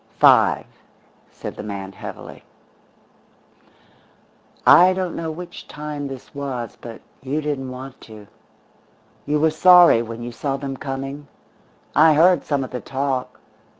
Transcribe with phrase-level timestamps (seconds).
[0.17, 0.65] "Five,"
[1.29, 2.43] said the man heavily.
[4.65, 8.25] "I don't know which time this was; but you didn't want to.
[9.27, 11.27] You were sorry when you saw them coming.
[11.95, 13.39] I heard some of the talk.